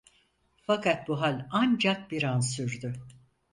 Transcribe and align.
Fakat 0.61 1.07
bu 1.07 1.21
hal 1.21 1.47
ancak 1.51 2.11
bir 2.11 2.23
an 2.23 2.39
sürdü. 2.39 2.93